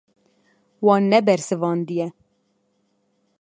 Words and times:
Wan 0.85 1.03
nebersivandiye. 1.09 2.05